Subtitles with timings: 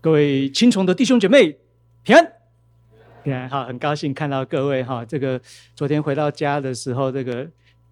[0.00, 1.56] 各位青虫的弟兄姐妹，
[2.04, 2.32] 平安，
[3.24, 5.04] 平安，好，很高兴看到各位哈。
[5.04, 5.40] 这个
[5.74, 7.48] 昨天回到家的时候，这个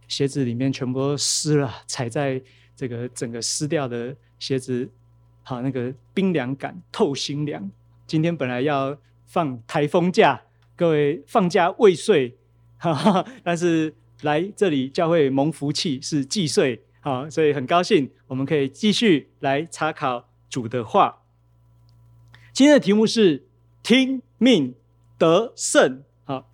[0.06, 2.40] 鞋子里面全部都湿了，踩在
[2.76, 4.88] 这个整个湿掉的鞋子，
[5.42, 7.68] 好，那个冰凉感透心凉。
[8.06, 8.96] 今天本来要
[9.26, 10.40] 放台风假，
[10.76, 12.36] 各位放假未遂，
[12.78, 13.92] 哈哈，但是
[14.22, 21.24] 来这里教会蒙福气是既遂，好，所以很高兴，我们可以继续来查考主的话。
[22.56, 23.44] 今天的题目是
[23.82, 24.74] 听命
[25.18, 26.48] 得胜，好，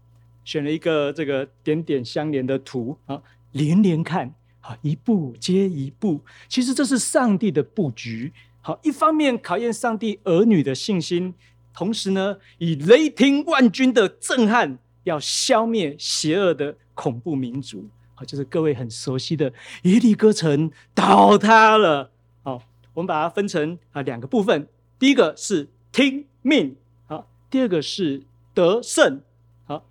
[0.44, 3.22] 选了一个这个点点相连的图，啊，
[3.52, 8.32] 连连看，好，一步接一步，其实这是上帝的布局。
[8.62, 11.32] 好，一方面考验上帝儿女的信心，
[11.72, 17.88] 同时呢，以雷霆万钧的震撼，要消灭邪恶的恐怖民族。
[18.14, 19.52] 好，就是各位很熟悉的
[19.84, 22.10] 耶利哥城倒塌了。
[22.42, 22.60] 好，
[22.92, 24.66] 我们把它分成啊两个部分，
[24.98, 28.22] 第一个是听命，好，第二个是
[28.54, 29.20] 得胜，
[29.66, 29.84] 好，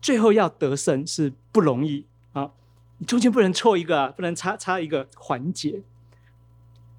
[0.00, 2.06] 最后要得胜是不容易。
[2.32, 2.52] 啊，
[2.98, 5.82] 你中间不能错一个啊，不能差差一个环节。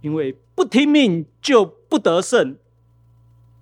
[0.02, 2.58] 因为不听命就不得胜，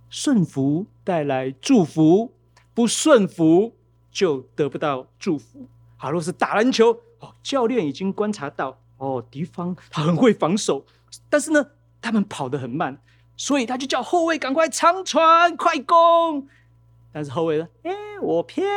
[0.09, 2.33] 顺服带来祝福，
[2.73, 3.75] 不顺服
[4.09, 5.67] 就得不到祝福。
[5.97, 10.85] 好，若是打篮球，哦，教练已经观察到，哦，敌方他很会防守，
[11.29, 13.01] 但是呢，他们跑得很慢，
[13.39, 16.45] 所以他就叫后卫赶快长传快攻。
[17.13, 18.67] 但是后卫呢，哎，我偏，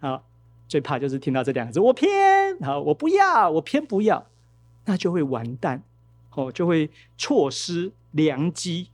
[0.00, 0.24] 好，
[0.66, 4.26] 最怕就是听到这两个字，我偏，好，我不要，我偏不要，
[4.86, 5.82] 那就会完蛋。
[6.30, 8.90] 哦，就会错失良机，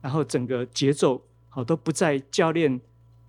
[0.00, 2.80] 然后整个节奏好都不在教练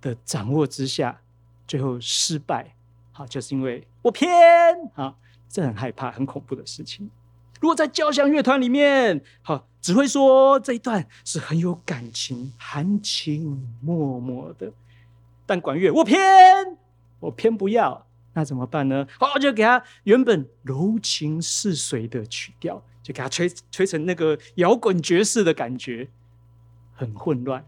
[0.01, 1.21] 的掌握之下，
[1.67, 2.75] 最后失败。
[3.11, 4.29] 好，就是因为我偏，
[4.95, 7.09] 好，这很害怕、很恐怖的事情。
[7.61, 14.71] 如果在交响乐团里面，好，只会说这一段是很有感情、含情脉脉的，
[15.45, 16.19] 但管乐我偏，
[17.19, 19.07] 我偏不要，那怎么办呢？
[19.19, 22.83] 好，就给他原本柔情似水的曲调。
[23.01, 26.09] 就给他吹吹成那个摇滚爵士的感觉，
[26.93, 27.65] 很混乱，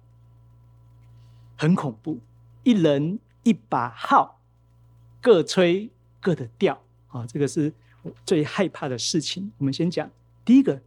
[1.57, 2.19] 很恐怖。
[2.63, 4.39] 一人一把号，
[5.19, 7.25] 各吹各的调啊！
[7.25, 9.51] 这个是我最害怕的事情。
[9.57, 10.07] 我们先讲
[10.45, 10.79] 第一个，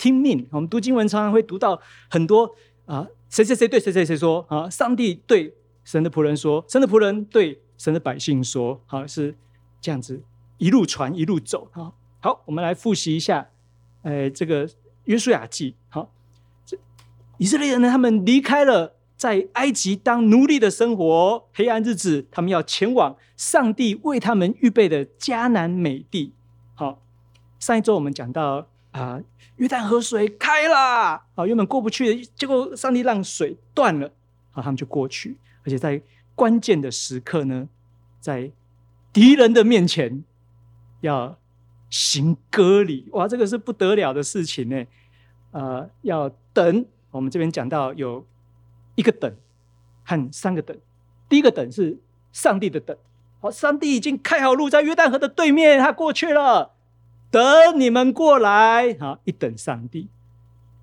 [0.00, 0.48] 听命。
[0.50, 1.78] 我们读经文常常会读到
[2.08, 2.56] 很多
[2.86, 4.70] 啊，谁谁谁对谁谁谁说啊？
[4.70, 9.36] 上帝对神的仆人说，神的仆人对神的百姓说，好，是
[9.78, 10.22] 这样子
[10.56, 11.92] 一路传一路走啊。
[12.20, 13.50] 好，我们来复习一下。
[14.02, 14.66] 哎，这个
[15.04, 16.10] 约书亚记，好，
[16.64, 16.78] 这
[17.36, 26.32] 以色列人呢，他们离开了在埃及当奴隶的生活，黑暗日子，他们要前往上帝为他们预备的迦南美地。
[26.74, 27.02] 好，
[27.58, 29.20] 上一周我们讲到啊，
[29.56, 34.06] 约旦河水开了，啊，原本过不去的，结果上帝让水断了，
[34.52, 36.00] 啊，他们就过去，而且在
[36.34, 37.68] 关键的时刻呢，
[38.20, 38.50] 在
[39.12, 40.24] 敌人的面前
[41.00, 41.36] 要。
[41.92, 44.86] 行割礼，哇，这个是不得了的事情呢。
[45.50, 48.24] 呃，要等，我们这边讲到有
[48.94, 49.34] 一个等
[50.04, 50.78] 和三个等。
[51.28, 51.98] 第一个等是
[52.30, 52.96] 上帝的等，
[53.40, 56.70] 好，上帝已经开好路，在约旦河的对面，他过去了，
[57.30, 57.42] 等
[57.78, 60.08] 你们过来，好，一等上帝。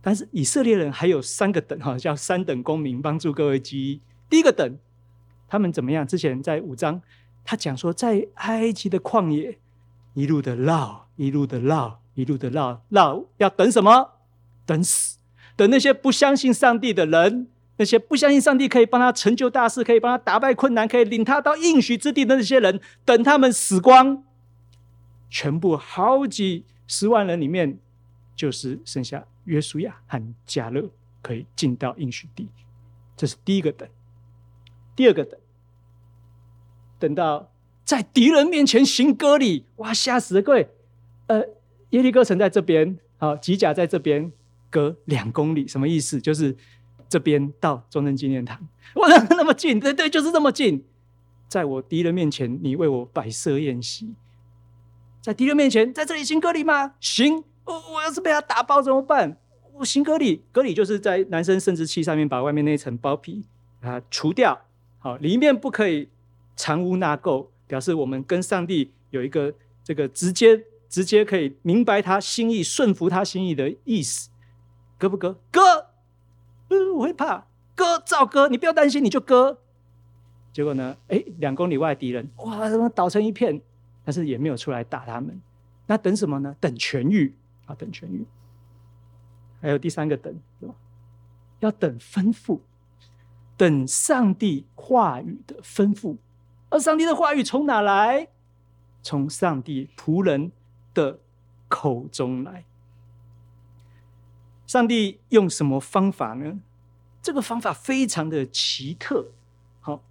[0.02, 4.02] 但是以色列人还有三个等，哈，叫三等公民，帮助各位记忆。
[4.30, 4.78] 第一个等，
[5.50, 6.08] 他们怎么样？
[6.08, 7.02] 之前在五章，
[7.44, 9.58] 他讲说，在埃及的旷野。
[10.14, 14.12] 一路的绕，一路的绕，一路的绕，绕要等什么？
[14.66, 15.18] 等死，
[15.56, 17.48] 等那些不相信上帝的人，
[17.78, 24.24] 那些不相信上帝可以帮他成就大事，可以帮他打败困难，可以领他到应许之地的那些人，等他们死光，
[25.30, 27.78] 全部好几十万人里面，
[28.36, 30.90] 就是剩下约书亚和迦勒
[31.22, 32.48] 可以进到应许地。
[33.16, 33.88] 这是第一个等，
[34.96, 35.40] 第二个等，
[37.00, 37.52] 等到。
[37.86, 40.70] 在敌人面前行割礼，哇，吓死了各位！
[41.28, 41.42] 呃，
[41.92, 44.30] 耶利哥城在这边，好，吉甲在这边，
[44.70, 46.20] 隔两公里，什么意思？
[46.20, 46.54] 就是
[47.08, 48.60] 这边到中正纪念堂，
[48.96, 50.84] 哇，那么近，对对，就是这么近。
[51.48, 54.14] 在我敌人面前，你为我摆设宴席，
[55.28, 56.94] 在敌人面前，在这里行割礼吗？
[57.02, 59.38] 行，我我要是被他打爆怎么办？
[59.74, 63.44] 我行割礼，割礼就是在男生生殖器上面把外面那层包皮
[63.82, 64.58] 啊除掉，
[65.00, 66.08] 好，里面不可以
[66.56, 67.48] 藏污纳垢。
[67.68, 69.54] 表示我们跟上帝有一个
[69.84, 74.30] 这个直接直接可以明白他心意、顺服他心意的意思，
[74.98, 75.36] 割不割？
[75.52, 75.88] 割，
[76.70, 79.58] 嗯，我会怕，割照割，你不要担心，你就割。
[80.54, 80.96] 结果呢？
[81.10, 83.62] 哎，两公里外敌人，哇，怎么倒成一片？
[84.08, 85.38] 但是也没有出来打他们。
[85.86, 86.56] 那等什么呢？
[86.62, 88.26] 等痊愈啊，等痊愈。
[89.62, 90.74] 还有第三个等，是吧？
[91.60, 92.62] 要等吩咐，
[93.58, 96.16] 等上帝话语的吩咐。
[96.70, 98.30] 而上帝的话语从哪来？
[99.04, 100.54] 从上帝仆人
[100.94, 101.20] 的
[101.68, 102.64] 口中来。
[104.66, 106.62] 上帝用什么方法呢？
[107.22, 109.32] 这个方法非常的奇特。
[109.82, 110.02] 好，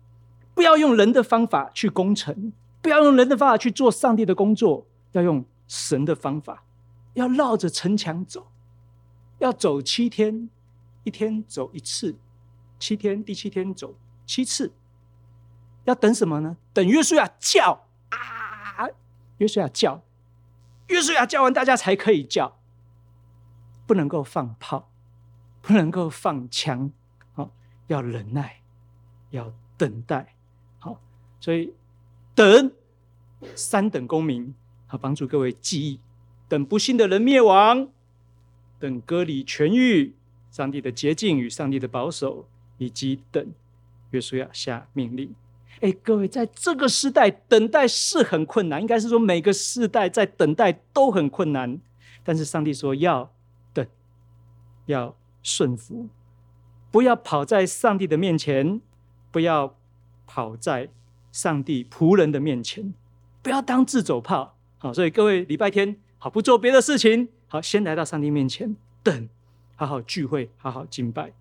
[0.54, 2.52] 不要用人的方法去工程，
[2.86, 6.62] 不要用人的方法去做上帝的工作，要用神的方法，
[7.14, 8.46] 要绕着城墙走，
[9.38, 10.48] 要走七天，
[11.02, 12.14] 一天走一次，
[12.78, 14.72] 七天，第七天走七次。
[15.82, 16.56] 要等什么呢？
[16.72, 18.86] 等约书亚叫啊！
[19.38, 20.00] 约书亚叫，
[20.86, 22.56] 约书亚叫完，大家才可以叫。
[23.84, 24.92] 不能够放炮，
[25.60, 26.92] 不能够放枪，
[27.34, 27.50] 好，
[27.88, 28.62] 要忍耐，
[29.30, 30.36] 要等待，
[30.78, 31.00] 好，
[31.40, 31.74] 所以
[32.36, 32.70] 等
[33.56, 34.54] 三等公民，
[34.86, 35.98] 好，帮助各位记忆：
[36.46, 37.88] 等不幸的人灭亡，
[38.78, 40.14] 等割礼痊愈，
[40.50, 42.46] 上帝的洁净与上帝的保守，
[42.76, 43.44] 以及等
[44.10, 45.34] 约书亚下命令。
[45.80, 51.80] 哎，各位，在这个时代等待是很困难，应该是说每个时代在等待都很困难，
[52.22, 53.32] 但是上帝说要
[53.72, 53.84] 等。
[54.86, 56.08] 要顺服，
[56.90, 58.80] 不要跑在上帝的面前，
[59.32, 59.76] 不要
[60.26, 60.88] 跑在
[61.36, 62.94] 上帝仆人的面前，
[63.42, 64.56] 不要当自走炮。
[64.78, 69.28] 好，所以各位礼拜天好，不做别的事情，好，先来到上帝面前等，
[69.74, 71.34] 好好聚会，好好敬拜，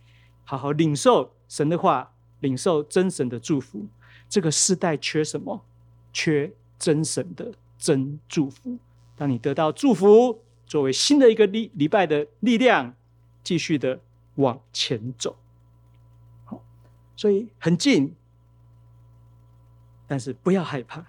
[0.44, 2.12] 好好领受神的话，
[2.42, 3.88] 领受真神的祝福。
[4.28, 5.64] 这个世代缺什么？
[6.12, 8.78] 缺真神的真祝福。
[9.16, 12.94] 当你得到祝福，作为新的一个礼礼拜的力量。
[13.46, 14.02] 继续的
[14.38, 15.38] 往前走，
[16.46, 16.64] 好，
[17.16, 18.16] 所以很近，
[20.08, 21.06] 但是不要害怕。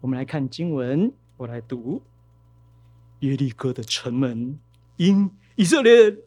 [0.00, 2.02] 我们来看经文，我来读：
[3.20, 4.58] 耶利哥的城门
[4.96, 6.22] 因以色列人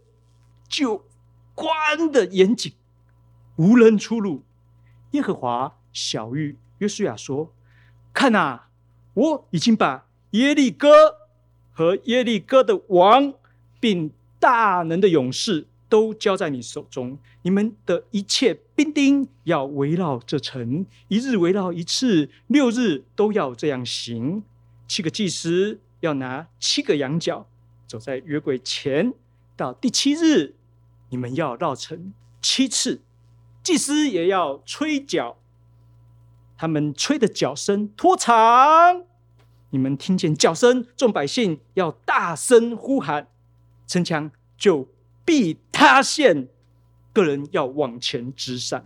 [0.68, 1.06] 就
[1.56, 2.74] 关的严紧，
[3.56, 4.44] 无人出入。
[5.12, 7.54] 耶和华晓諭约书亚说
[8.14, 8.70] ：“看啊，
[9.14, 10.90] 我已经把耶利哥
[11.72, 13.34] 和耶利哥的王，
[13.80, 24.44] 并大能的勇士都交在你手中，你们的一切兵丁要围绕这城，一日围绕一次，六日都要这样行。
[24.88, 27.48] 七个祭司要拿七个羊角，
[27.88, 29.14] 走在约柜前。
[29.56, 30.56] 到第七日，
[31.10, 33.02] 你们要绕城七次，
[33.62, 35.38] 祭司也要吹角，
[36.58, 39.04] 他们吹的角声拖长。
[39.70, 43.28] 你们听见角声，众百姓要大声呼喊。
[43.86, 44.88] 城墙就
[45.24, 46.48] 必塌陷，
[47.14, 48.86] 个人要往前直上。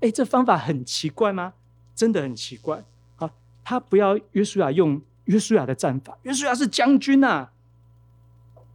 [0.00, 1.52] 哎，这方法很奇怪吗？
[1.94, 2.82] 真的很奇怪。
[3.14, 3.30] 好，
[3.62, 7.52] 他不要约书亚用约书亚的战法，约书亚是将军呐、啊。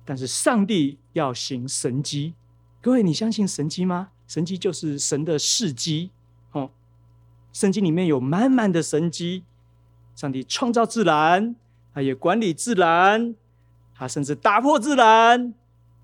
[0.06, 2.33] 但是上帝要行神迹，
[2.81, 4.12] 各位，你相信神迹吗？
[4.25, 6.12] 神迹就是神的事迹。
[6.51, 6.69] 哦，
[7.51, 9.44] 圣经里面有满满的神迹。
[10.15, 11.56] 上帝创造自然，
[11.94, 13.35] 他也管理自然。
[13.94, 15.53] 他甚至打破自然，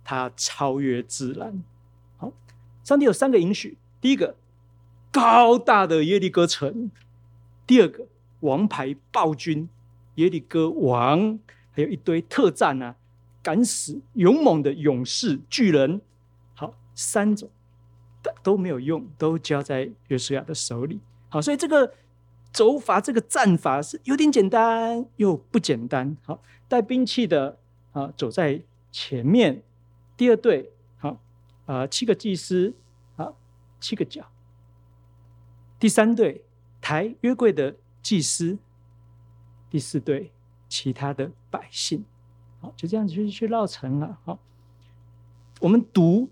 [0.04, 1.64] 他超越自然。
[2.84, 4.36] 上帝有三个允许：第一个，
[5.12, 6.90] 高大的耶利哥城；
[7.66, 8.06] 第二个，
[8.42, 9.68] 王牌暴君
[10.16, 11.40] 耶利哥王；
[11.72, 12.96] 还有一堆特战啊，
[13.42, 16.02] 敢死勇猛的勇士巨人。
[16.54, 17.50] 好，三种
[18.44, 21.00] 都没有用，都交在约书亚的手里。
[21.30, 21.94] 好，所以这个
[22.52, 26.16] 走法，这个战法是有点简单又不简单。
[26.26, 27.58] 好，带兵器的。
[27.94, 28.60] 啊，走在
[28.92, 29.62] 前面，
[30.18, 30.73] 第二队，
[31.66, 32.74] 啊，七个祭司，
[33.16, 33.38] 好，
[33.80, 34.26] 七个角。
[35.80, 36.44] 第三队，
[36.82, 38.58] 抬约柜的祭司。
[39.70, 40.32] 第四队，
[40.70, 42.06] 其他的百姓。
[42.62, 44.18] 好，就这样子去去绕城了。
[44.24, 44.40] 好，
[45.60, 46.30] 我们读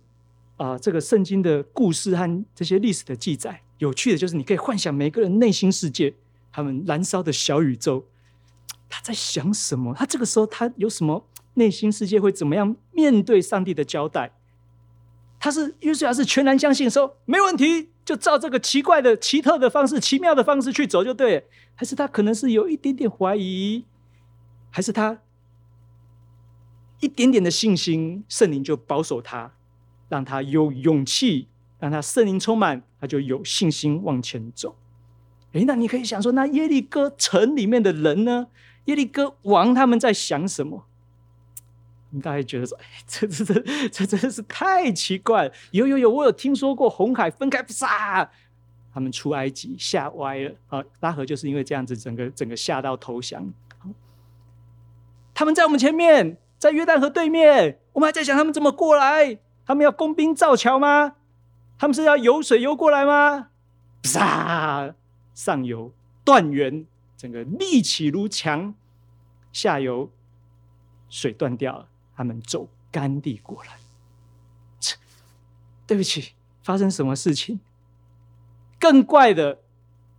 [0.57, 6.13] 啊，这个圣经的故事和这些历史的记载，有趣的就是你可以幻想每个人内心世界，
[6.51, 8.05] 他们燃烧的小宇宙，
[8.87, 9.93] 他在想什么？
[9.93, 11.25] 他这个时候他有什么？
[11.55, 14.31] 内心世界会怎么样面对上帝的交代？
[15.43, 23.83] 他是约书亚是全然相信说没问题，就照这个奇怪的、奇特的方式、奇妙的方式去走就对，还是他可能是有一点点怀疑，
[24.69, 25.19] 还是他
[26.99, 29.51] 一点点的信心，圣灵就保守他，
[30.09, 31.47] 让他有勇气，
[31.79, 34.75] 让他圣灵充满，他就有信心往前走。
[35.53, 38.45] 诶，那你可以想说，那耶利哥城里面的人呢？
[38.85, 40.85] 耶利哥王他们在想什么？
[42.11, 45.51] 你大概觉得说，哎，这这这这真的是太奇怪。
[45.71, 48.29] 有有有，我有听说过红海分开，杀
[48.93, 50.83] 他们出埃及吓歪了啊！
[50.99, 53.51] 拉合就是因为这样子，整个整个吓到投降。
[55.33, 59.39] 他们在我们前面，在约旦河对面，我们还在想他们怎么过来？
[59.65, 61.15] 他们要工兵造桥吗？
[61.79, 63.47] 他们是要游水游过来吗？
[64.03, 64.93] 啪！
[65.33, 65.93] 上游
[66.25, 68.73] 断源，整个立起如墙；
[69.53, 70.11] 下游
[71.09, 71.87] 水断掉了，
[72.21, 73.79] 他们走干地过来。
[75.87, 77.59] 对不起，发生什么事情？
[78.79, 79.59] 更怪的，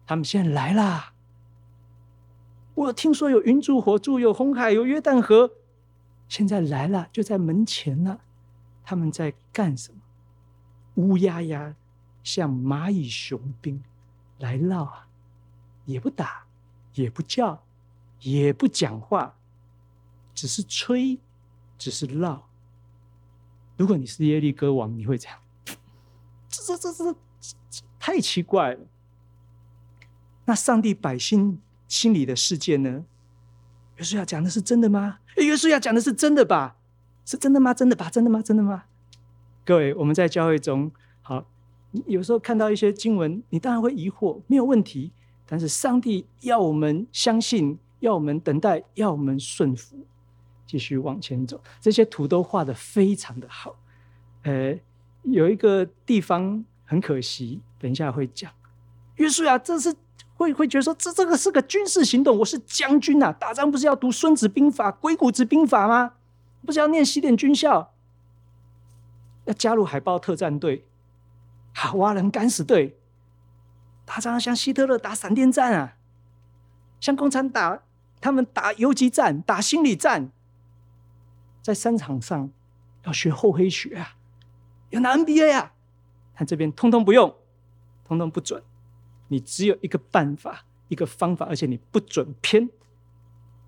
[0.04, 1.14] 他们现在来啦！
[2.74, 5.52] 我听说有云柱火柱，有红海，有约旦河，
[6.28, 8.20] 现在来了，就在门前了。
[8.82, 10.00] 他们在干什么？
[10.96, 11.76] 乌压压，
[12.24, 13.80] 像蚂蚁雄兵
[14.40, 15.06] 来闹啊！
[15.84, 16.44] 也不打，
[16.94, 17.62] 也不叫，
[18.20, 19.36] 也不讲话，
[20.34, 21.20] 只是吹，
[21.82, 22.48] 只是闹。
[23.76, 25.36] 如果你是耶利哥王，你会这样？
[26.48, 27.18] 这这这这
[27.98, 28.80] 太奇怪了。
[30.44, 33.04] 那上帝百姓心里的世界呢？
[33.96, 35.18] 约书亚讲的是真的吗？
[35.36, 36.76] 约书亚讲的是真的吧？
[37.24, 37.74] 是真的吗？
[37.74, 38.08] 真的吧？
[38.08, 38.40] 真的吗？
[38.40, 38.84] 真的吗？
[39.64, 41.44] 各位，我们在教会中，好，
[42.06, 45.10] 有时候看到一些经文，你当然会疑惑，没有问题。
[45.44, 50.06] 但是上帝要我们相信，要我们等待，要我们顺服，
[50.72, 51.62] 继续往前走。
[51.82, 53.76] 这些图都画的非常的好。
[54.44, 54.74] 呃，
[55.24, 58.50] 有一个地方很可惜，等一下会讲。
[59.16, 59.94] 约书亚，这是
[60.32, 66.14] 会会觉得说，这这个是个军事行动，我是将军呐、啊，打仗不是要读《孙子兵法》《鬼谷子兵法》吗？
[66.64, 67.92] 不是要念西点军校，
[69.44, 70.86] 要加入海豹特战队，
[71.74, 72.96] 好挖人敢死队，
[74.06, 75.96] 打仗像希特勒打闪电战啊，
[76.98, 77.82] 像共产党
[78.22, 80.30] 他们打游击战、打心理战，
[81.62, 82.50] 在商场上
[83.04, 84.16] 要学厚黑学啊，
[84.90, 85.72] 要拿 NBA 啊，
[86.34, 87.34] 但这边通通不用，
[88.04, 88.62] 通通不准，
[89.28, 92.68] 你只有一个办法，一个方法，而且你不准偏，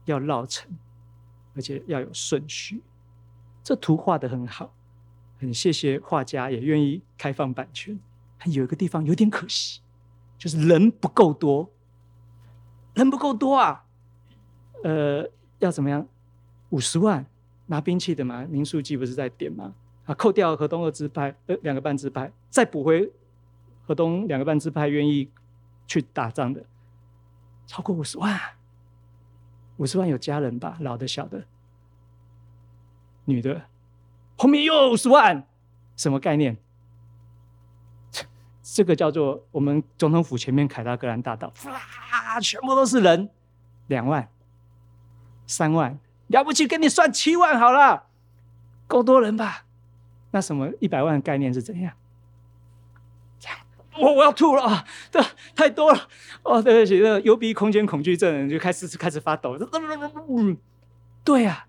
[0.05, 0.77] 要绕城。
[1.57, 2.83] 而且要有顺序，
[3.63, 4.75] 这图画的很好，
[5.39, 7.97] 很谢谢画家，也愿意开放版权。
[8.47, 9.81] 有一个地方有点可惜，
[10.37, 11.71] 就是人不够多，
[12.95, 13.85] 人不够多啊。
[14.83, 16.09] 呃，要怎么样？
[16.71, 17.25] 五十万
[17.67, 19.75] 拿兵器的嘛，林书记不是在点吗？
[20.07, 23.11] 啊，扣掉河东二支派，呃，两个半支派，再补回
[23.87, 25.31] 河东两个半支派愿意
[25.87, 26.65] 去打仗的，
[27.67, 28.39] 超过五十万。
[29.77, 31.45] 五十万有家人吧，老的、小的、
[33.25, 33.65] 女的，
[34.37, 35.47] 后面又五十万，
[35.97, 36.57] 什么概念？
[38.63, 43.29] 这个叫做我们总统府前面凯达格兰大道，哇，全部都是人，
[43.89, 44.29] 两万、
[45.47, 45.99] 三万，
[46.35, 48.07] 了不起，给你算七万好了，
[48.89, 49.65] 够多人吧？
[50.33, 51.95] 那什么一百万的概念是怎样？
[53.39, 53.57] 这样
[53.97, 54.85] 我我要吐了啊！
[55.13, 55.25] 这
[55.55, 56.09] 太多了
[56.43, 59.57] 哦，对不起，那个幽闭空间恐惧症就开始开始发抖。
[60.29, 60.57] 嗯，
[61.23, 61.67] 对呀，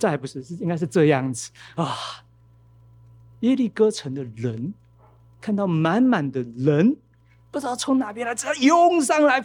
[0.00, 1.94] 这还不是，是应该是这样子啊。
[3.40, 4.74] 耶利哥城的人
[5.40, 6.96] 看到满满的人，
[7.52, 9.42] 不知道从哪边来，只要涌上来，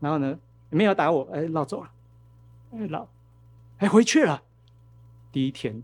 [0.00, 0.36] 然后呢，
[0.70, 1.90] 没有打我，哎，绕走了，
[2.72, 3.08] 哎，绕，
[3.78, 4.42] 哎，回去了。
[5.30, 5.82] 第一天，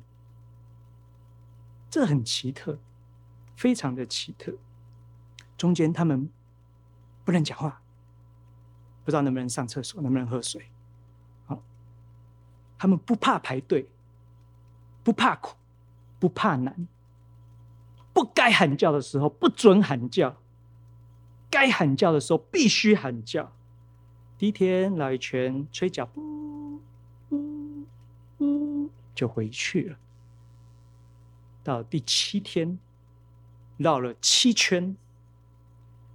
[1.89, 2.79] 这很奇特。
[3.57, 4.53] 非常的奇特，
[5.57, 6.31] 中间他们
[7.25, 7.83] 不能讲话，
[9.05, 10.71] 不知道能不能上厕所，能不能喝水。
[11.47, 11.61] 好，
[12.79, 13.91] 他们不怕排队，
[15.03, 15.57] 不怕苦，
[16.21, 16.87] 不怕难，
[18.13, 20.37] 不该喊叫的时候不准喊叫，
[21.51, 23.57] 该喊叫的时候必须喊叫。
[24.39, 26.09] 第一天绕一圈，吹脚，
[29.19, 29.97] 就回去了。
[31.65, 32.79] 到第七天。
[33.79, 34.97] 绕了七圈，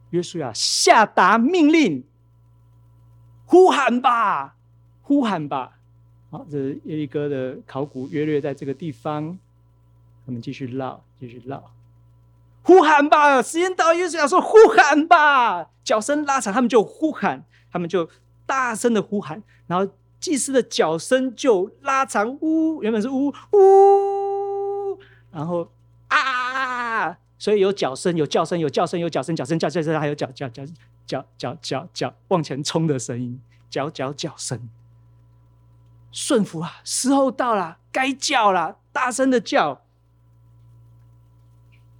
[0.09, 2.03] 约书亚下达命令：
[3.45, 4.57] 呼喊吧，
[5.01, 5.79] 呼喊吧！
[6.29, 9.39] 好，这是耶利哥的考古，约略在这个地方。
[10.25, 11.71] 我们继续绕，继续绕，
[12.63, 13.41] 呼喊吧！
[13.41, 18.09] 时间到，约书亚说：“呼喊吧！”脚声拉长，他们就呼喊，他们就
[18.45, 19.89] 大声的呼喊，然后
[20.23, 24.97] 祭司的脚声就拉长，呜，原本是呜呜，
[25.29, 25.69] 然后
[26.07, 27.17] 啊。
[27.37, 30.63] 所以有脚声，有叫声，有叫声，有脚声，脚声叫叫声，还有脚脚脚
[31.05, 34.69] 脚脚脚脚往前冲的声音，脚脚脚声。
[36.13, 39.81] 顺服啊，时候到了，该叫了，大声的叫。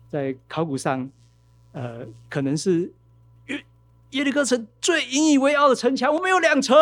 [0.07, 1.11] 在考古上，
[1.73, 2.93] 呃，可能是
[3.47, 3.65] 耶
[4.11, 6.73] 耶利哥城最引以为傲的城墙，我们有两层，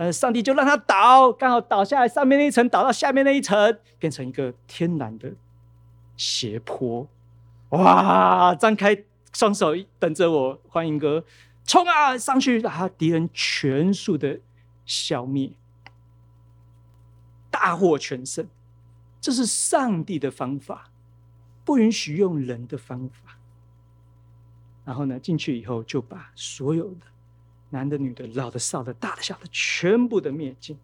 [0.00, 5.34] 呃上帝就让它倒，刚好倒下来，上面那一层倒到下面那一层，变成一个天然的
[6.16, 7.06] 斜坡。
[7.68, 8.54] 哇！
[8.54, 9.04] 张开
[9.34, 11.22] 双手等着我，欢迎哥，
[11.66, 12.16] 冲啊！
[12.16, 14.40] 上去把敌人全数的
[14.86, 15.52] 消灭，
[17.50, 18.48] 大获全胜。
[19.20, 20.90] 这是上帝的方法，
[21.62, 23.36] 不允许用人的方法。
[24.86, 27.06] 然后呢，进去以后就把所有的
[27.70, 30.78] 男的、女的、老的、少的、大的、小的，全部的灭尽。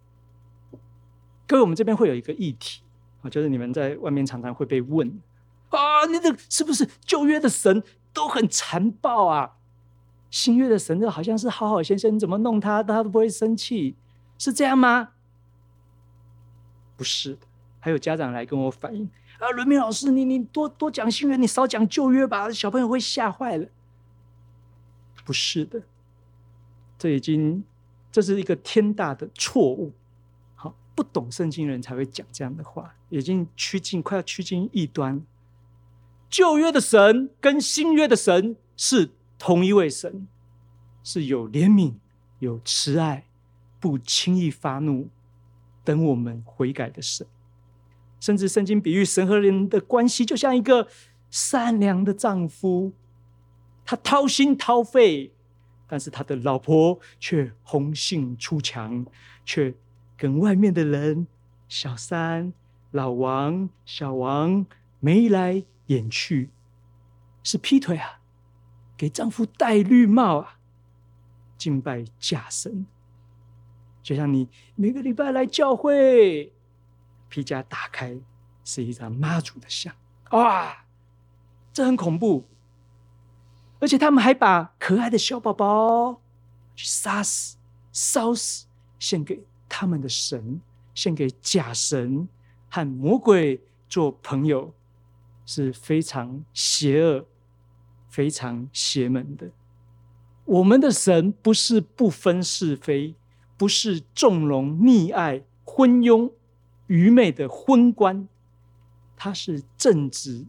[1.47, 2.83] 各位，我们这边会有一个议题
[3.23, 5.21] 啊，就是你们在外面常常会被问
[5.71, 9.53] 啊，你这是不是旧约的神都很残暴啊？
[10.29, 13.95] 新约的神就好像是好好先生，你怎么弄他，他都不会生气，
[14.39, 15.11] 是这样吗？
[16.97, 17.47] 不是的，
[17.79, 23.69] 还有家长来跟我反映啊，伦明老师，你你多多讲新约，你少讲旧约吧，小朋友会吓坏了。
[25.25, 25.83] 不是的，
[26.99, 27.63] 这已经
[28.11, 29.93] 这是一个天大的错误。
[30.55, 35.21] 好，不懂圣经人才会讲这样的话，已经趋近快要趋近异端。
[36.29, 40.27] 旧约的神跟新约的神是同一位神，
[41.05, 41.95] 是有怜悯、
[42.41, 43.27] 有慈爱、
[43.79, 45.09] 不轻易发怒。
[45.85, 47.25] 等我们悔改的神，
[48.19, 50.89] 甚至圣经比喻神和人的关系，就像一个
[51.31, 52.93] 善良的丈夫，
[53.85, 55.31] 他掏心掏肺，
[55.87, 59.07] 但是他的老婆却红杏出墙，
[59.45, 59.75] 却
[60.17, 61.27] 跟外面的人
[61.69, 62.53] 小三、
[62.91, 64.67] 老王、小王
[65.01, 66.51] 眉来眼去，
[67.43, 68.21] 是劈腿啊，
[68.97, 70.59] 给丈夫戴绿帽啊，
[71.57, 72.87] 敬拜假神。
[74.03, 76.53] 就像你每个礼拜来教会，
[77.29, 78.19] 皮夹打开
[78.65, 79.95] 是一张妈祖的像，
[80.31, 80.85] 哇，
[81.73, 82.49] 这很恐怖。
[83.79, 86.21] 而且他们还把可爱的小宝宝
[86.75, 87.57] 去杀死、
[87.93, 88.67] 烧死，
[88.99, 90.61] 献给他们的神，
[90.95, 92.29] 献给假神，
[92.71, 94.73] 和魔鬼做朋友，
[95.45, 97.27] 是非常邪恶、
[98.09, 99.51] 非常邪门的。
[100.45, 103.15] 我们的神不是不分是非。
[103.59, 106.31] 不是纵容溺爱、昏庸、
[106.89, 108.29] 愚昧的昏官，
[109.17, 110.45] 他是正直、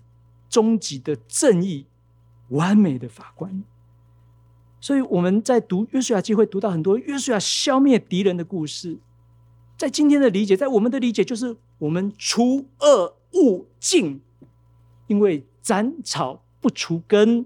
[0.50, 1.86] 终极的正义、
[2.50, 3.64] 完美的法官。
[4.80, 8.98] 所以我们在读约书亚记会读到很多约书亚消灭敌人的故事。
[9.78, 14.22] 在今天的理解，在我们的理解，就是我们除恶务尽，
[15.08, 17.46] 因为斩草不除根，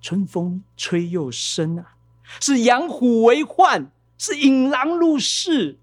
[0.00, 1.96] 春风吹又生啊，
[2.40, 3.90] 是养虎为患。
[4.22, 5.78] 是引狼入室。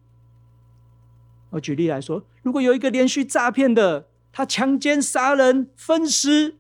[1.50, 6.56] 我举例来说，如果有一个连续诈骗的，他强奸、杀人、分尸，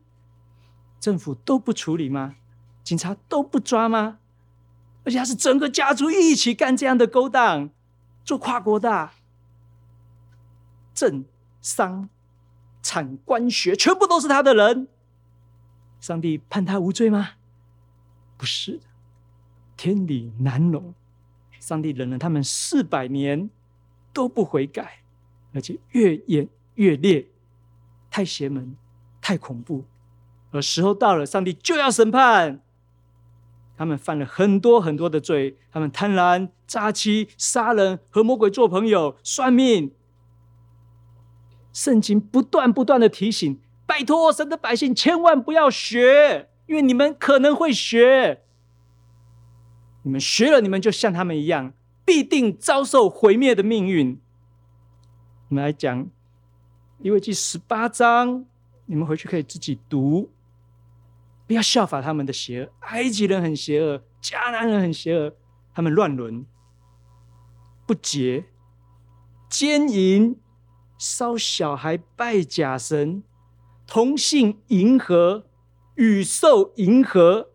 [1.00, 2.36] 政府都不处理吗？
[2.84, 4.20] 警察都不抓吗？
[5.04, 7.70] 而且他是整个家族一起干这样的勾当，
[8.24, 9.12] 做跨国的，
[10.94, 11.26] 政、
[11.62, 12.10] 商、
[12.82, 14.88] 产、官、学，全部都是他的人，
[16.00, 17.32] 上帝判他无罪吗？
[18.38, 18.84] 不是的，
[19.76, 20.94] 天理难容。
[21.60, 23.50] 上帝忍了他们四百年
[24.14, 25.00] 都不悔改，
[25.54, 27.28] 而且越演越烈，
[28.10, 28.76] 太邪门，
[29.22, 29.84] 太恐怖。
[30.52, 32.62] 而时候到了，上帝就要审判。
[33.78, 39.92] 他们犯了很多很多的罪，他们贪婪、诈欺、杀人、和魔鬼做朋友、算命。
[41.72, 48.42] 圣经不断不断的提醒：拜托神的百姓，千万不要学，因为你们可能会学。
[50.02, 54.20] 你们学了，你们就像他们一样，必定遭受毁灭的命运。
[55.50, 56.10] 我们来讲
[56.98, 58.46] 利未记十八章，
[58.88, 60.32] 你们回去可以自己读，
[61.48, 62.70] 不要效法他们的邪恶。
[62.82, 65.34] 埃及人很邪恶，迦南人很邪恶，
[65.74, 66.46] 他们乱伦、
[67.86, 68.46] 不洁、
[69.50, 70.38] 奸淫、
[70.98, 73.24] 烧小孩、拜假神、
[73.88, 75.48] 同性迎合、
[75.96, 77.50] 与兽迎合。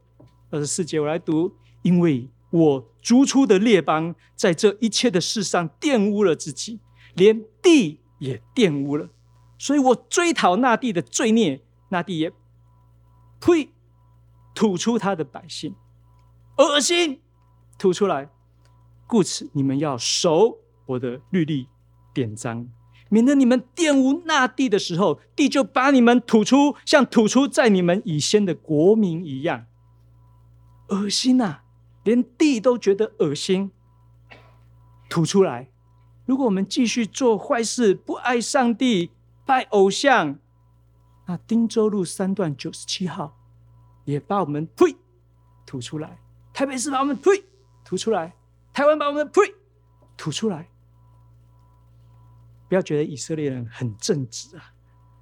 [0.51, 2.29] 二十四节，我来读，因为。
[2.53, 6.81] 我逐出的列邦，在这一切的事上玷污了自己，
[7.15, 9.09] 连地也玷污了。
[9.57, 12.31] 所以我追讨那地的罪孽，那地也
[13.41, 13.71] 呸，
[14.55, 15.75] 吐出他的百姓，
[16.59, 17.21] 恶心，
[17.79, 18.31] 吐出来。
[19.07, 21.69] 故此，你们要守我的律例
[22.15, 22.69] 典章，
[23.11, 29.67] 免得你们玷污那地的时候，地就把你们吐出，像吐出在你们以先的国民一样，
[30.89, 31.65] 恶心呐、啊！
[32.05, 33.71] 连地都觉得恶心，
[35.09, 35.69] 吐出来。
[36.25, 39.11] 如果我们继续做坏事，不爱上帝，
[39.45, 40.39] 拜偶像，
[41.27, 43.37] 那汀州路三段九十七号
[44.05, 44.97] 也把我们呸
[45.65, 46.19] 吐出来。
[46.53, 47.45] 台北市把我们呸
[47.85, 48.35] 吐出来，
[48.73, 49.41] 台湾把我们呸
[50.17, 50.69] 吐出来。
[52.69, 54.73] 不要觉得以色列人很正直啊，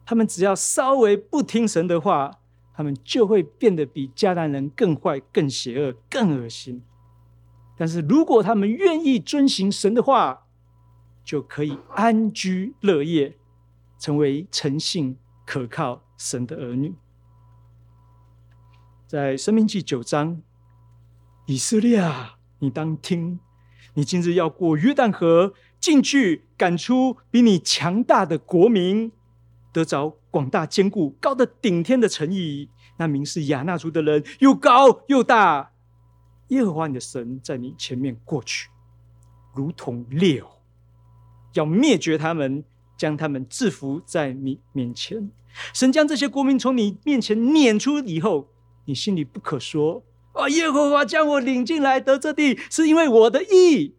[0.05, 2.37] 他们只要稍微不听神的话。
[2.73, 6.83] 他们就会变得比迦南人更坏、更邪恶、更恶心。
[7.77, 10.47] 但是如果他们愿意遵行神的话，
[11.23, 13.37] 就可以安居乐业，
[13.99, 16.95] 成为诚信可靠神的儿女。
[19.11, 20.41] 在申命记九章，
[21.47, 23.41] 以色列啊，你当听，
[23.95, 29.11] 你今日要过约旦河，进去赶出比你强大的国民，
[29.73, 32.69] 得着广大坚固、高的顶天的城邑。
[32.99, 35.73] 那名是亚衲族的人，又高又大。
[36.51, 38.69] 耶和华你的神在你前面过去，
[39.53, 40.63] 如同烈火，
[41.55, 42.63] 要灭绝他们，
[42.97, 45.33] 将他们制服在你面前。
[45.75, 48.50] 神将这些国民从你面前撵出以后，
[48.85, 53.95] 你心里不可说：“啊，耶和华将我领进来得这地，是因为我的义。”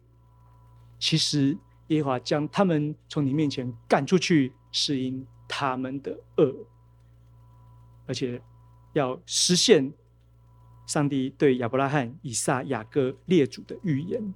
[0.98, 6.54] 其实耶和华将他们从你面前赶出去，是因他们的恶，
[8.06, 8.42] 而且。
[8.94, 9.90] 要实现
[10.86, 14.34] 上帝对亚伯拉罕、以撒、雅各列祖的预言，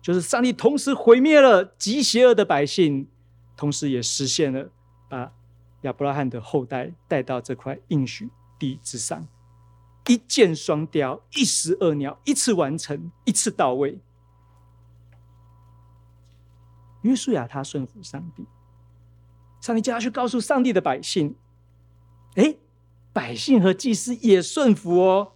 [0.00, 3.06] 就是上帝同时毁灭了极邪恶的百姓，
[3.54, 4.70] 同时也实现了
[5.10, 5.30] 把
[5.82, 9.28] 亚伯拉罕的后代带到这块应许地之上，
[10.08, 14.00] 一箭双雕，一石二鸟，一次完成，一次到位。
[17.02, 18.44] 约书亚他顺服上帝，
[19.60, 21.36] 上帝叫他去告诉上帝的百姓
[22.34, 22.56] ：“哎。”
[23.10, 25.32] 百姓和祭司也顺服哦，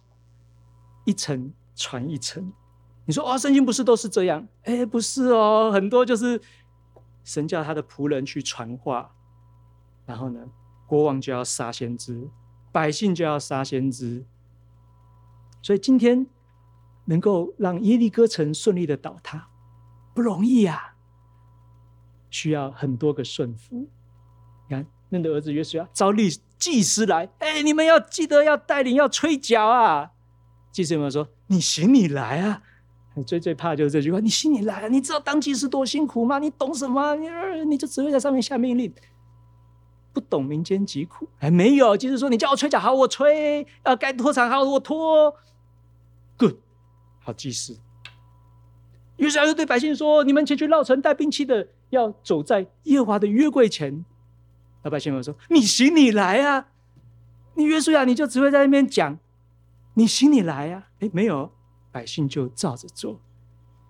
[1.03, 2.53] 一层传一层。
[3.03, 4.47] 你说哦，圣经不是都是这样？
[4.63, 6.39] 哎，不是哦，很多就是
[7.25, 9.13] 神叫他的仆人去传话，
[10.05, 10.47] 然后呢，
[10.87, 12.29] 国王就要杀先知，
[12.71, 14.23] 百姓就要杀先知。
[15.63, 16.27] 所以今天
[17.05, 19.47] 能够让耶利哥城顺利的倒塌，
[20.13, 20.93] 不容易啊，
[22.29, 23.87] 需要很多个顺服。
[24.67, 26.29] 你看，那的儿子约书亚招律。
[26.59, 30.11] 祭司来，哎，你们要记得要带领，要吹角啊！
[30.71, 32.61] 祭司有没有说：“你行，你来啊！”
[33.27, 36.39] 最最怕就是这句话：“你行，你来啊！”你知道当祭司多辛苦吗？
[36.39, 37.15] 你懂什么？
[37.17, 37.27] 你
[37.65, 38.93] 你就只会在上面下命令，
[40.13, 41.27] 不懂民间疾苦。
[41.39, 45.35] 哎，没有，祭司说：“你叫我吹角，好，我吹；要，该拖场，好，我拖。
[47.23, 47.77] 好，祭司。
[49.17, 54.03] 约书亚又对百姓说：“你们前去绕城带兵器的，要走在耶和华的约柜前。”
[54.83, 56.67] 老百姓们说：“你行，你来啊！
[57.55, 59.17] 你约书亚，你就只会在那边讲。
[59.93, 60.89] 你行，你来啊！
[60.99, 61.51] 哎，没有，
[61.91, 63.21] 百姓就照着做。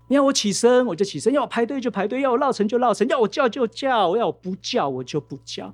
[0.10, 5.74] 你要我起身，我就起身；要我排队就排队；要我绕城就绕城；要我叫就叫；我要我不叫，我就不叫。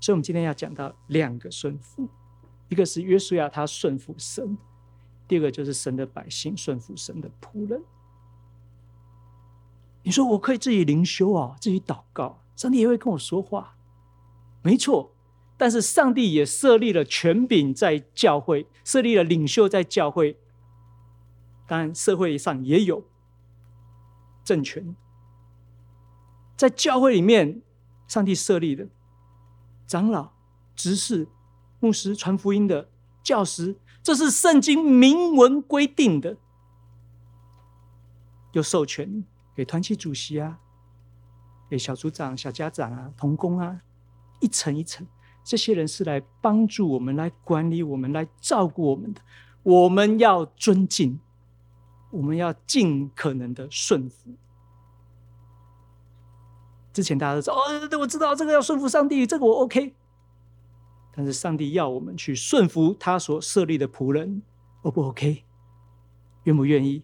[0.00, 2.08] 所以，我们今天要讲到两个顺服：
[2.68, 4.56] 一个是约书亚他顺服神；
[5.32, 7.82] 第二个就是神的百姓顺服神的仆人。
[10.02, 13.74] 你说我可以自己灵修啊，自己祷告，上帝也会跟我说话。
[14.60, 15.14] 没错，
[15.56, 20.36] 但是上帝也设立了权柄在教会，设立了领袖在教会。
[21.66, 23.02] 当然，社会上也有
[24.44, 24.94] 政权，
[26.58, 27.62] 在教会里面，
[28.06, 28.86] 上帝设立的
[29.86, 30.32] 长老、
[30.76, 31.26] 执事、
[31.80, 32.90] 牧师、传福音的
[33.22, 36.36] 教师，这是圣经明文规定的，
[38.52, 40.58] 有授权给团契主席啊，
[41.68, 43.80] 给小组长、小家长啊、童工啊。
[44.40, 45.06] 一层一层，
[45.44, 49.20] 这些人是来帮助我们、来管理我们、来照顾我们的。
[49.62, 51.20] 我们要尊敬，
[52.10, 54.32] 我们要尽可能的顺服。
[56.92, 59.94] 之前大家都说：“哦，对，我知道这个要顺服上帝，这个我 OK。”
[61.14, 64.42] 但是上帝要我们去顺服他所设立的仆人
[64.82, 65.44] ，O 不 OK？
[66.44, 67.02] 愿不愿意？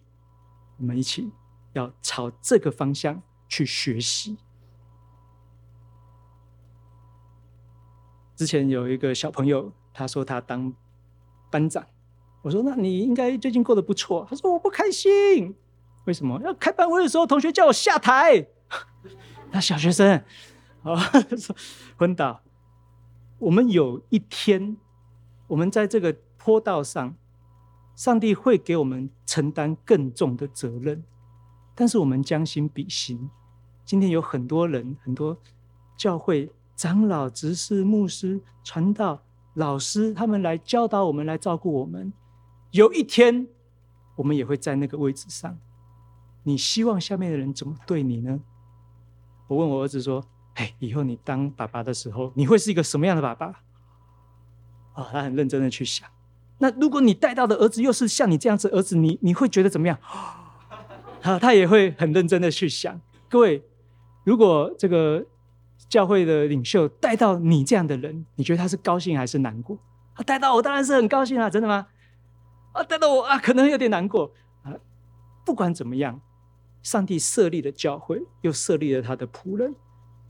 [0.79, 1.31] 我们一起
[1.75, 4.39] 要朝这个方向去学习。
[8.35, 10.73] 之前有一个小朋友，他说他当
[11.51, 11.85] 班长，
[12.43, 14.25] 我说那你应该最近过得不错。
[14.31, 15.55] 他说我不开心，
[16.05, 16.41] 为什么？
[16.43, 18.47] 要开班会的时候，同学叫我下台。
[19.51, 20.25] 那小学生
[20.85, 20.95] 啊，
[21.99, 22.41] 昏倒。
[23.39, 24.77] 我们有一天，
[25.47, 27.15] 我们在这个坡道上，
[27.95, 31.05] 上帝会给我们承担更重的责任，
[31.75, 33.31] 但是我们将心比心。
[33.85, 35.37] 今天有很多人，很多
[35.97, 36.51] 教会。
[36.77, 39.21] 长老、执事、牧师、传道、
[39.55, 42.13] 老师，他们来教导我们，来照顾我们。
[42.71, 43.49] 有一天，
[44.15, 45.59] 我们也会在那个位置上。
[46.45, 48.39] 你希望下面的人怎么对你呢？
[49.49, 50.25] 我问我儿子说
[50.59, 53.47] ：“哎，以后你当爸爸的时候，你会是一个什么样的爸爸？”
[54.95, 56.09] 啊、哦，他很认真的去想。
[56.59, 59.99] 那如果你带到的儿子又是像你这样子儿子，你你会觉得怎么样？
[61.23, 63.01] 啊，他也会很认真的去想。
[63.29, 63.65] 各位，
[64.25, 65.25] 如果这个。
[65.89, 69.79] 教会的领袖带到你这样的人，你觉得他是高兴还是难过？
[70.13, 71.87] 啊，带到我当然是很高兴啊，真的吗？
[72.73, 74.31] 啊，带到我啊，可能有点难过
[74.65, 74.77] 啊。
[75.47, 76.21] 不管怎么样，
[76.83, 79.75] 上帝设立了教会，又设立了他的仆人，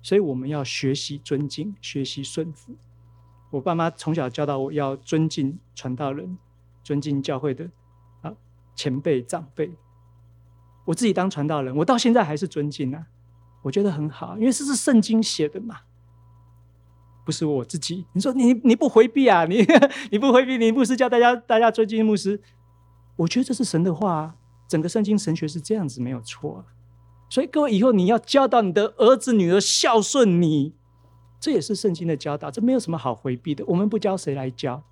[0.03, 2.77] 所以我们要学习尊敬，学习顺服。
[3.51, 6.39] 我爸妈从小教导我要尊敬传道人，
[6.83, 7.71] 尊敬教会的
[8.23, 8.35] 啊
[8.77, 9.73] 前辈长辈。
[10.85, 13.07] 我自己当传道人，我到现在还是尊敬啊，
[13.63, 15.81] 我觉得很好，因为这是圣经写的嘛，
[17.25, 18.07] 不是我自己。
[18.13, 19.45] 你说你你不回避啊？
[19.49, 19.67] 你
[20.11, 22.41] 你不回避，你牧师叫大家大家尊敬牧师，
[23.17, 26.78] 我觉得这是神的话，整个圣经神学是这样子，没有错啊。
[27.31, 30.73] 所以各位以后你要教导你的儿子女儿孝顺你，
[31.39, 33.65] 这也是圣经的教导，这没有什么好回避的。
[33.67, 34.83] 我们不教谁来教，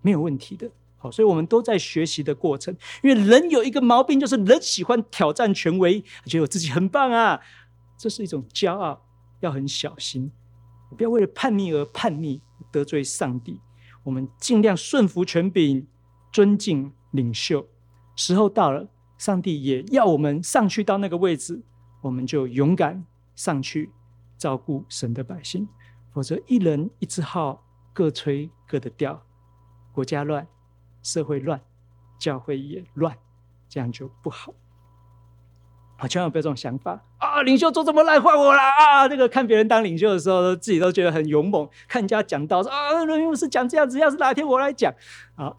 [0.00, 0.70] 没有问题的。
[0.96, 2.74] 好，所以我们都在学习的过程。
[3.02, 7.38] 因为人有一个毛病，就是人喜欢挑战权威，觉得我自己很棒啊，
[7.98, 9.02] 这是一种骄傲，
[9.40, 10.32] 要很小心，
[10.96, 12.40] 不要为了叛逆而叛逆，
[12.72, 13.60] 得罪上帝。
[14.04, 15.86] 我们尽量顺服权柄，
[16.32, 17.68] 尊敬领袖。
[18.16, 21.62] 时候到了，上帝也要我们上去到那个位置。
[22.04, 23.02] 我们就勇敢
[23.34, 23.90] 上去
[24.36, 25.66] 照顾神的百姓，
[26.12, 27.64] 否则一人一支号，
[27.94, 29.22] 各吹各的调，
[29.90, 30.46] 国家乱，
[31.02, 31.62] 社会乱，
[32.18, 33.16] 教会也乱，
[33.70, 34.52] 这样就不好。
[35.96, 37.40] 啊，千万不要这种想法啊！
[37.40, 39.08] 领袖做这么烂，换我了啊！
[39.08, 41.66] 这个看别人当领袖的时候，自己都觉得很勇猛。
[41.88, 44.92] 看人家讲道说啊，伦牧师讲这样子，要是哪天我来讲
[45.36, 45.56] 啊，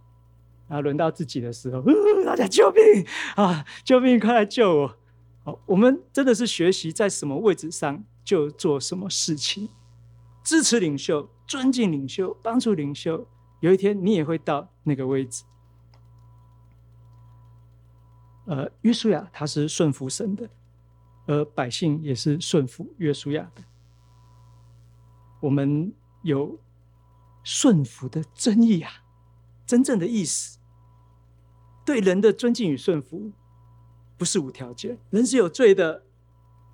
[0.67, 3.03] 然后轮到自己的时候，呃、大家救命
[3.35, 3.65] 啊！
[3.83, 4.97] 救命，快来救我！
[5.45, 9.69] 好，我们真的是学习在什么位置上就做什么事情，
[10.43, 13.27] 支持领袖、尊敬领袖、帮助领袖。
[13.59, 15.43] 有一天你也会到那个位置。
[18.45, 20.49] 呃，约书亚他是顺服神的，
[21.27, 23.63] 而百姓也是顺服约书亚的。
[25.41, 26.59] 我们有
[27.43, 29.03] 顺服的真意啊，
[29.67, 30.57] 真正的意思，
[31.85, 33.31] 对人的尊敬与顺服。
[34.17, 36.03] 不是无条件，人是有罪的，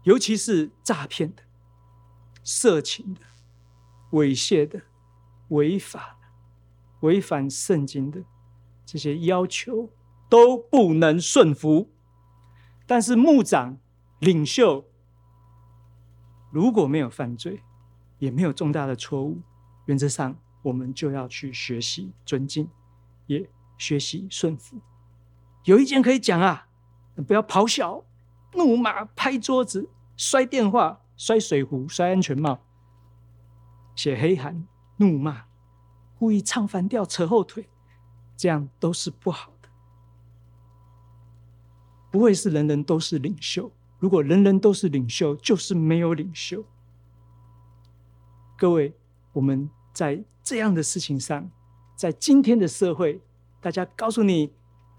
[0.03, 1.43] 尤其是诈骗的、
[2.43, 3.21] 色情的、
[4.11, 4.81] 猥亵的、
[5.49, 6.27] 违法的、
[6.99, 8.23] 违反圣经的
[8.85, 9.89] 这些要求
[10.29, 11.89] 都不能顺服。
[12.85, 13.77] 但是牧长、
[14.19, 14.85] 领袖
[16.51, 17.63] 如果没有犯罪，
[18.19, 19.41] 也没有重大的错误，
[19.85, 22.69] 原则上我们就要去学习尊敬，
[23.25, 24.77] 也学习顺服。
[25.63, 26.67] 有意见可以讲啊。
[27.15, 28.03] 不要咆哮、
[28.53, 32.59] 怒骂、拍桌子、摔电话、摔水壶、摔安全帽、
[33.95, 34.65] 写黑函、
[34.97, 35.45] 怒骂、
[36.17, 37.69] 故意唱反调、扯后腿，
[38.35, 39.69] 这样都是不好的。
[42.09, 43.71] 不会是人人都是领袖。
[43.99, 46.65] 如果人人都是领袖，就是没有领袖。
[48.57, 48.93] 各位，
[49.33, 51.49] 我们在这样的事情上，
[51.95, 53.21] 在今天的社会，
[53.59, 54.51] 大家告诉你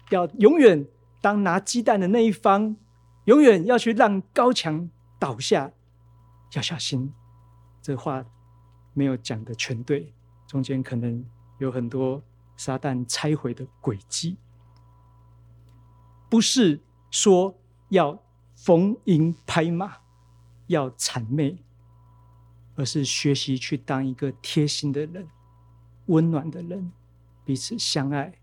[0.09, 0.87] 要永远。
[1.23, 2.75] 当拿鸡蛋的那一方，
[3.23, 5.71] 永远要去让高墙倒下，
[6.51, 7.13] 要小心。
[7.81, 8.25] 这话
[8.93, 10.13] 没有讲的全对，
[10.45, 11.25] 中间可能
[11.59, 12.21] 有很多
[12.57, 14.35] 撒旦拆毁的轨迹。
[16.29, 17.57] 不是说
[17.87, 18.21] 要
[18.53, 19.99] 逢迎拍马，
[20.67, 21.63] 要谄媚，
[22.75, 25.29] 而是学习去当一个贴心的人、
[26.07, 26.91] 温暖的人，
[27.45, 28.33] 彼此相爱，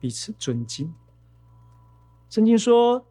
[0.00, 0.94] 彼此尊敬。
[2.32, 3.04] 圣经说，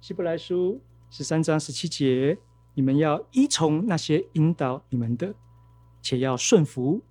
[0.00, 0.80] 希伯来书
[1.10, 2.38] 十三章十七节：
[2.74, 5.34] 你们要依从那些引导你们的，
[6.00, 7.02] 且要顺服，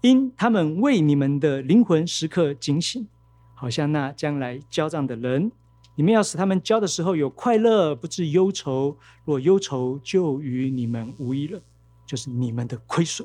[0.00, 3.06] 因他们为你们的灵魂时刻警醒，
[3.54, 5.52] 好像那将来交账的人。
[5.94, 8.96] 你们要使他们交的时候有快乐，不致忧愁。
[9.24, 11.62] 若忧愁，就与你们无益了，
[12.06, 13.24] 就是你们的亏损。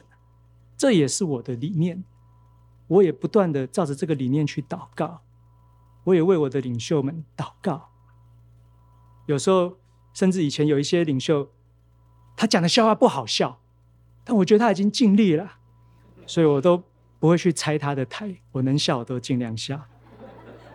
[0.77, 2.03] 这也是我的理念，
[2.85, 5.21] 我也不断地照着这个理念去祷告。
[6.05, 7.89] 我也为我的领袖们祷告。
[9.25, 9.77] 有时候，
[10.13, 11.49] 甚至以前有一些领袖，
[12.35, 13.61] 他讲的笑话不好笑，
[14.23, 15.53] 但我觉得他已经尽力了，
[16.27, 16.83] 所以我都
[17.19, 18.41] 不会去拆他的台。
[18.51, 19.85] 我能笑，我都尽量笑。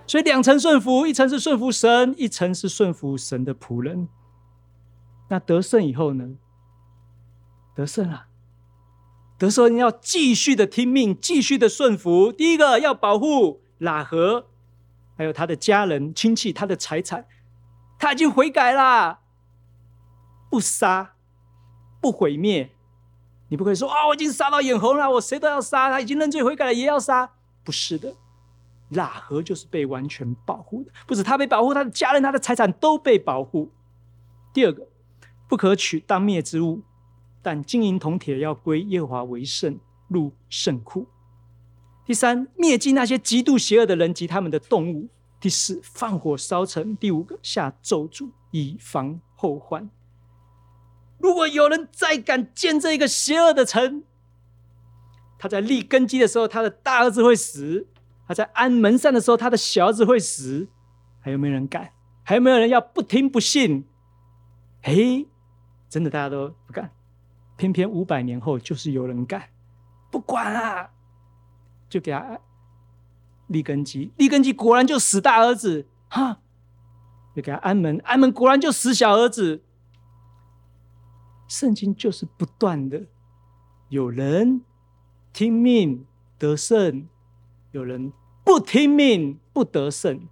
[0.07, 4.09] 所以两层顺服，一层是顺服神，一层是顺服神的仆人。
[5.29, 6.37] 那得胜以后呢？
[7.75, 8.29] 得胜了，
[9.37, 12.33] 得胜要继续的听命，继续的顺服。
[12.33, 14.47] 第一个要保护喇合。
[15.19, 17.27] 还有他的家人、亲戚、他的财产，
[17.99, 19.19] 他已经悔改了，
[20.49, 21.15] 不杀，
[22.01, 22.71] 不毁灭。
[23.49, 25.91] 你不可以说啊、我已经杀到眼红了，我谁都要杀。
[25.91, 27.31] 他已经认罪悔改了，也要杀？
[27.65, 28.15] 不是的，
[28.93, 33.73] 喇合就是被完全保护的，不止他被保护，他的家人、他的财产都被保护。
[34.53, 34.87] 第二个，
[35.49, 36.83] 不可取当灭之物，
[37.43, 41.09] 但金银铜铁要归耶和华为圣，入圣库。
[42.09, 45.11] 第三，灭尽那些极度邪恶的人及他们的动物。
[45.39, 46.97] 第四，放火烧城。
[46.97, 49.91] 第五个，下咒诅，以防后患。
[51.19, 54.05] 如果有人再敢建这一个邪恶的城，
[55.39, 57.85] 他在立根基的时候，他的大儿子会死；
[58.27, 60.67] 他在安门扇的时候，他的小儿子会死。
[61.21, 61.93] 还有没有人敢？
[62.23, 63.85] 还有没有人要不听不信？
[64.83, 65.29] 嘿，
[65.91, 66.91] 真的大家都不敢。
[67.59, 69.51] 偏偏五百年后，就是有人敢，
[70.11, 70.91] 不管啊，
[71.89, 72.39] 就给他
[73.47, 74.13] 立根基。
[74.17, 76.41] 立根基果然就死大儿子，哈，
[77.35, 79.63] 就给他安门，安门果然就死小儿子。
[81.47, 83.05] 圣经就是不断的，
[83.89, 84.61] 有人
[85.33, 86.05] 听命
[86.39, 87.09] 得胜，
[87.73, 88.13] 有人
[88.45, 90.29] 不听命不得胜。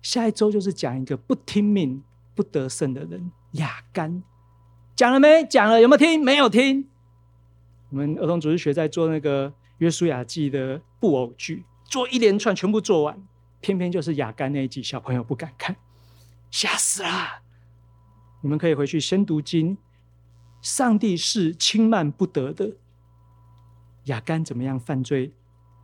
[0.00, 2.02] 下一周就是讲一个不听命
[2.34, 4.22] 不得胜的人亚干，
[4.94, 5.44] 讲了没？
[5.44, 6.24] 讲了，有没有听？
[6.24, 6.88] 没有听。
[7.90, 13.16] 我们儿童主日学在做那个约书亚记的布偶剧，做一连串全部做完，
[13.60, 15.76] 偏偏就是亚干那一集，小朋友不敢看，
[16.50, 17.42] 吓死了。
[18.40, 19.78] 你们可以回去先读经。
[20.60, 22.72] 上帝是轻慢不得的。
[24.06, 25.32] 亚干怎么样犯罪？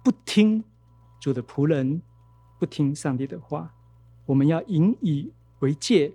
[0.03, 0.65] 不听
[1.21, 2.03] 主的仆人，
[2.59, 3.73] 不听上帝的话。
[4.27, 5.31] 我们要引以
[5.61, 6.15] 为戒。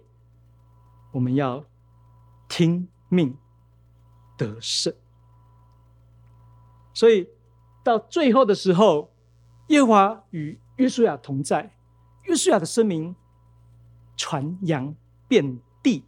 [1.11, 1.63] 我们要
[2.49, 3.37] 听命
[4.35, 4.93] 得胜。
[6.93, 7.29] 所以
[7.87, 9.13] 到最后的时候，
[9.67, 11.73] 耶和华与约书亚同在。
[12.23, 13.15] 约书亚的声名
[14.17, 14.93] 传扬
[15.29, 16.03] 遍地。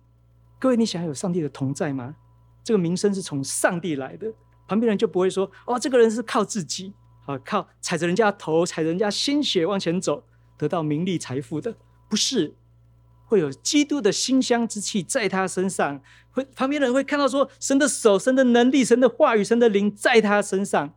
[0.60, 2.18] 各位，你想有上帝的同在吗？
[2.65, 4.34] 这个名声是从上帝来的，
[4.68, 6.94] 旁边人就不会说：“哦，这个人是靠自己，
[7.26, 10.26] 啊，靠踩着人家头，踩着人家鲜血往前走，
[10.58, 11.78] 得到名利财富的。”
[12.10, 12.56] 不是，
[13.26, 20.94] 会有基督的馨香之气在他身上，会旁边人会看到说：“神的手、神的能力、神的话语、神的灵在他身上。”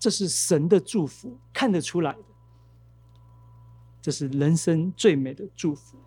[0.00, 2.24] 这是神的祝福，看得出来的。
[4.02, 5.98] 这是人生最美的祝福。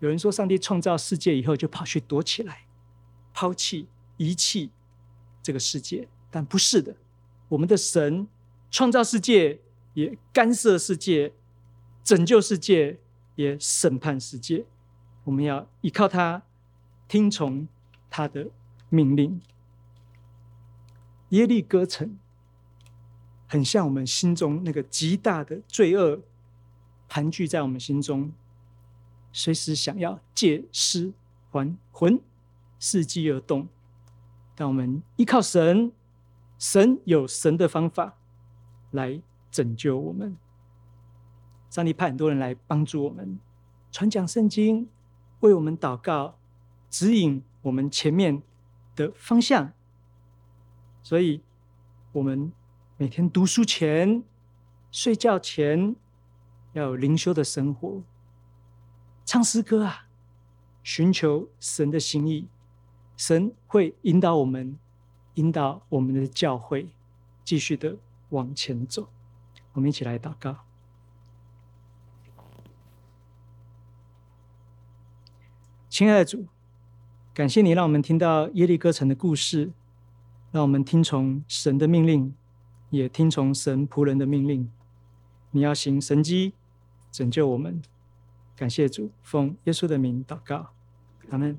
[0.00, 2.66] 有人说，上帝创造世界以后就跑去躲起来。
[3.32, 4.70] 抛弃、遗弃
[5.42, 6.94] 这个世界，但不是的。
[7.48, 8.28] 我们的神
[8.70, 9.60] 创造世界，
[9.94, 11.32] 也干涉世界，
[12.04, 12.98] 拯救世界，
[13.36, 14.66] 也审判世界。
[15.24, 16.42] 我们要依靠他，
[17.08, 17.66] 听从
[18.10, 18.50] 他的
[18.90, 19.40] 命令。
[21.30, 22.18] 耶利哥城
[23.46, 26.20] 很像我们心中那个极大的罪恶，
[27.08, 28.32] 盘踞在我们心中，
[29.32, 31.12] 随时想要借尸
[31.50, 32.20] 还魂。
[32.78, 33.66] 伺机而动，
[34.54, 35.90] 但我们依靠神，
[36.58, 38.18] 神有神的方法
[38.90, 40.36] 来拯救我们。
[41.70, 43.40] 上帝派很多人来帮助我们，
[43.90, 44.90] 传讲圣经，
[45.40, 46.36] 为我们祷告，
[46.90, 48.42] 指引我们前面
[48.94, 49.72] 的方向。
[51.02, 51.40] 所以，
[52.12, 52.52] 我们
[52.98, 54.22] 每天读书前、
[54.90, 55.94] 睡觉前，
[56.72, 58.02] 要有灵修的生活，
[59.26, 60.06] 唱诗歌啊，
[60.82, 62.48] 寻求神的心意。
[63.14, 64.78] 神会引导我们，
[65.34, 66.88] 引导我们的教会
[67.44, 67.98] 继续的
[68.30, 69.10] 往前走。
[69.74, 70.64] 我们一起来祷告。
[75.90, 76.46] 亲爱的主，
[77.34, 79.70] 感谢你让我们听到耶利哥城的故事，
[80.50, 82.34] 让我们听从神的命令，
[82.96, 84.70] 也听从神仆人的命令。
[85.50, 86.54] 你要行神迹，
[87.12, 87.80] 拯救我们。
[88.56, 90.70] 感谢主，奉耶稣的名祷告，
[91.30, 91.58] 阿门。